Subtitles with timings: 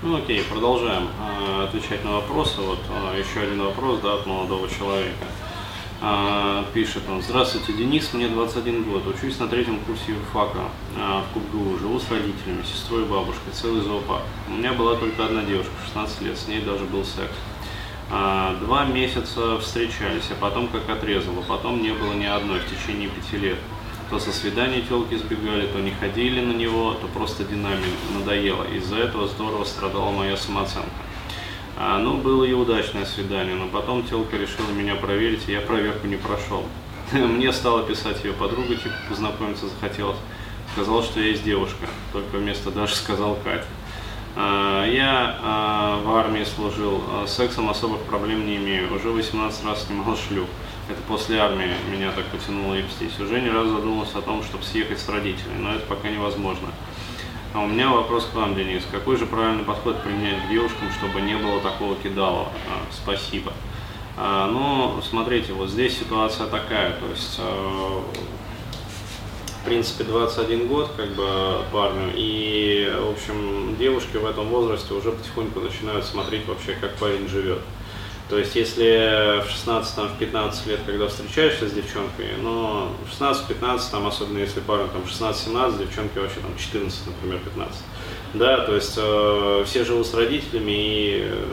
[0.00, 2.60] Ну окей, продолжаем э, отвечать на вопросы.
[2.60, 5.26] Вот э, еще один вопрос да, от молодого человека.
[6.00, 11.34] Э, пишет он, здравствуйте, Денис, мне 21 год, учусь на третьем курсе юрфака э, в
[11.34, 14.22] КубГУ, живу с родителями, сестрой и бабушкой, целый зоопарк.
[14.46, 17.34] У меня была только одна девушка, 16 лет, с ней даже был секс.
[18.12, 23.08] Э, два месяца встречались, а потом как отрезало, потом не было ни одной в течение
[23.08, 23.58] пяти лет
[24.10, 27.84] то со свидания телки сбегали, то не ходили на него, то просто динамик
[28.14, 28.64] надоело.
[28.64, 30.88] Из-за этого здорово страдала моя самооценка.
[31.76, 36.06] А, ну, было и удачное свидание, но потом телка решила меня проверить, и я проверку
[36.06, 36.64] не прошел.
[37.12, 40.18] Мне стала писать ее подруга, типа познакомиться захотелось.
[40.72, 43.64] Сказал, что я есть девушка, только вместо Даши сказал Катя.
[44.36, 49.86] А, я а, в армии служил, а, сексом особых проблем не имею, уже 18 раз
[49.86, 50.48] снимал шлюх.
[50.88, 53.20] Это после армии меня так потянуло ебстись.
[53.20, 56.68] Уже не раз задумался о том, чтобы съехать с родителями, но это пока невозможно.
[57.52, 58.82] А у меня вопрос к вам, Денис.
[58.90, 62.48] Какой же правильный подход применять к девушкам, чтобы не было такого кидала?
[62.66, 63.52] А, спасибо.
[64.16, 68.02] А, ну, смотрите, вот здесь ситуация такая, то есть, а,
[69.60, 75.12] в принципе, 21 год, как бы, парню, и, в общем, девушки в этом возрасте уже
[75.12, 77.60] потихоньку начинают смотреть вообще, как парень живет.
[78.28, 83.22] То есть, если в 16, там, в 15 лет, когда встречаешься с девчонкой, но в
[83.22, 87.76] 16-15, там, особенно если пара там 16-17, девчонки вообще там 14, например, 15.
[88.34, 91.44] Да, то есть э, все живут с родителями, и э,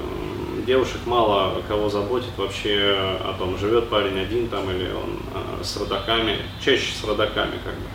[0.68, 5.78] девушек мало кого заботит вообще о том, живет парень один там или он э, с
[5.78, 7.86] родаками, чаще с родаками как бы.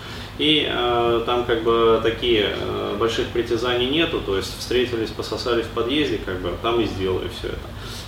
[0.41, 5.69] И э, там как бы такие э, больших притязаний нету, то есть встретились, пососались в
[5.69, 7.58] подъезде, как бы там и сделали все это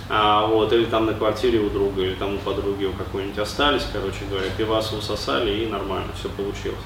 [0.09, 3.83] а, вот, или там на квартире у друга, или там у подруги у какой-нибудь остались,
[3.93, 6.79] короче говоря, пивасу усосали и нормально, все получилось.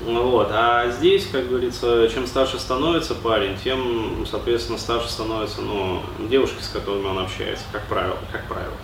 [0.00, 0.48] Вот.
[0.52, 6.68] А здесь, как говорится, чем старше становится парень, тем, соответственно, старше становится ну, девушки, с
[6.68, 8.18] которыми он общается, как правило.
[8.30, 8.74] Как правило.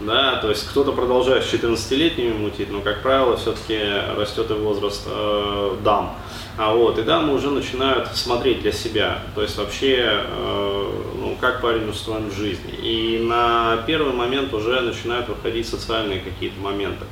[0.00, 3.78] Да, то есть кто-то продолжает с 14-летними мутить, но, как правило, все-таки
[4.16, 6.16] растет и возраст э, дам.
[6.56, 11.60] А вот, и дамы уже начинают смотреть для себя, то есть вообще, э, ну, как
[11.60, 12.72] парень устроен в жизни.
[12.72, 17.04] И на первый момент уже начинают выходить социальные какие-то моменты.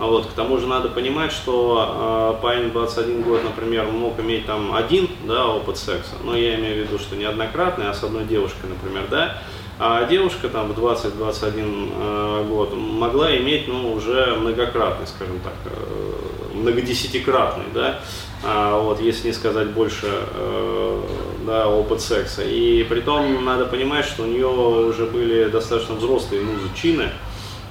[0.00, 4.46] А вот, к тому же надо понимать, что э, парень 21 год, например, мог иметь
[4.46, 8.24] там один да, опыт секса, но я имею в виду, что неоднократный, а с одной
[8.24, 9.42] девушкой, например, да,
[9.78, 16.56] а девушка там в 20-21 э, год могла иметь ну, уже многократный, скажем так, э,
[16.56, 18.00] многодесятикратный, да,
[18.42, 21.02] а, вот, если не сказать больше, э,
[21.46, 22.42] да, опыт секса.
[22.42, 27.10] И при том надо понимать, что у нее уже были достаточно взрослые музычины,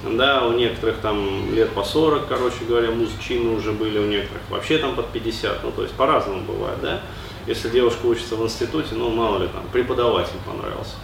[0.02, 4.78] да, у некоторых там лет по 40, короче говоря, музычины уже были, у некоторых вообще
[4.78, 7.00] там под 50, ну, то есть по-разному бывает, да.
[7.46, 10.94] Если девушка учится в институте, ну, мало ли там, преподаватель понравился.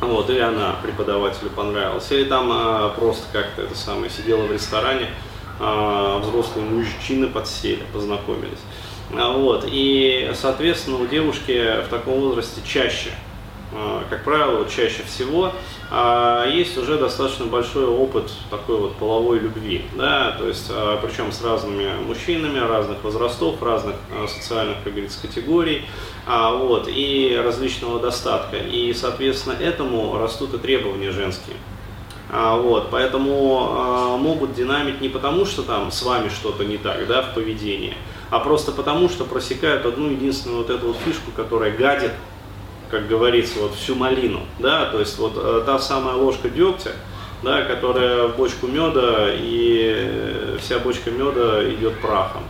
[0.00, 5.10] Вот, или она преподавателю понравилась, или там а, просто как-то это самое, сидела в ресторане,
[5.58, 8.60] а, взрослые мужчины подсели, познакомились.
[9.12, 13.10] А, вот, и, соответственно, у девушки в таком возрасте чаще,
[14.08, 15.52] как правило, чаще всего
[15.90, 20.70] а, есть уже достаточно большой опыт такой вот половой любви, да, то есть,
[21.02, 23.96] причем с разными мужчинами разных возрастов, разных
[24.28, 25.84] социальных, как говорится, категорий,
[26.26, 28.56] вот, и различного достатка.
[28.56, 31.56] И, соответственно, этому растут и требования женские.
[32.32, 37.34] Вот, поэтому могут динамить не потому, что там с вами что-то не так, да, в
[37.34, 37.96] поведении,
[38.30, 42.12] а просто потому, что просекают одну единственную вот эту вот фишку, которая гадит,
[42.90, 46.92] как говорится, вот всю малину, да, то есть вот э, та самая ложка дегтя,
[47.42, 52.42] да, которая в бочку меда, и вся бочка меда идет прахом.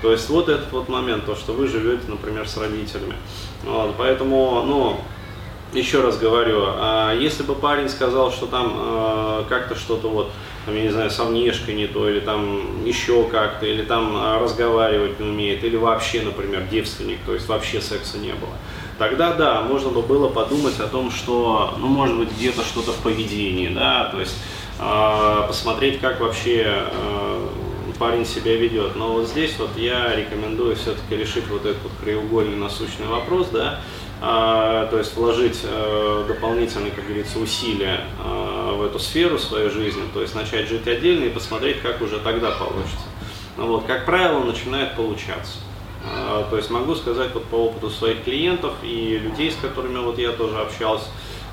[0.00, 3.16] То есть вот этот вот момент, то, что вы живете, например, с родителями.
[3.64, 5.00] Вот, поэтому, ну,
[5.72, 10.30] еще раз говорю, а если бы парень сказал, что там э, как-то что-то вот,
[10.64, 14.38] там, я не знаю, со внешкой не то, или там еще как-то, или там э,
[14.40, 18.54] разговаривать не умеет, или вообще, например, девственник, то есть вообще секса не было,
[18.98, 23.02] тогда да, можно бы было подумать о том, что, ну, может быть, где-то что-то в
[23.02, 24.36] поведении, да, то есть
[24.78, 27.48] э, посмотреть, как вообще э,
[27.98, 28.96] парень себя ведет.
[28.96, 33.80] Но вот здесь вот я рекомендую все-таки решить вот этот вот краеугольный насущный вопрос, да,
[34.20, 40.02] а, то есть вложить э, дополнительные, как говорится, усилия э, в эту сферу своей жизни,
[40.12, 43.06] то есть начать жить отдельно и посмотреть, как уже тогда получится.
[43.56, 45.58] Ну вот, как правило, начинает получаться.
[46.04, 50.18] А, то есть могу сказать вот по опыту своих клиентов и людей, с которыми вот
[50.18, 51.06] я тоже общался,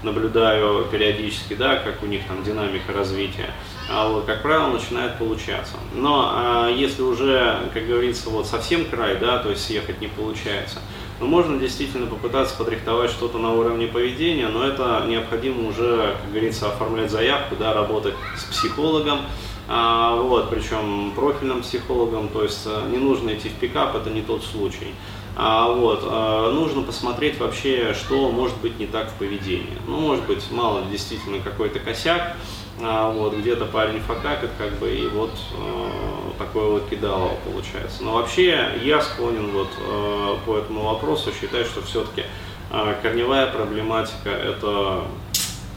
[0.04, 3.50] наблюдаю периодически, да, как у них там динамика развития,
[3.90, 5.74] а вот, как правило, начинает получаться.
[5.94, 10.80] Но а, если уже, как говорится, вот совсем край, да, то есть съехать не получается,
[11.20, 16.68] Но можно действительно попытаться подрихтовать что-то на уровне поведения, но это необходимо уже, как говорится,
[16.68, 19.20] оформлять заявку, да, работать с психологом,
[19.68, 24.22] а, вот, причем профильным психологом, то есть э, не нужно идти в пикап, это не
[24.22, 24.94] тот случай.
[25.36, 29.78] А, вот, а, нужно посмотреть вообще, что может быть не так в поведении.
[29.88, 32.38] Ну, может быть, мало действительно какой-то косяк,
[32.82, 35.90] а, вот, где-то парень факапит, как бы, и вот э,
[36.38, 38.04] такое вот кидало получается.
[38.04, 42.24] Но вообще я склонен вот э, по этому вопросу считать, что все-таки
[42.72, 45.06] э, корневая проблематика это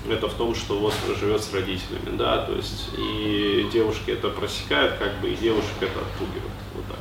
[0.08, 4.94] это в том, что вот живет с родителями, да, то есть и девушки это просекают,
[4.98, 6.98] как бы, и девушек это отпугивает, вот так.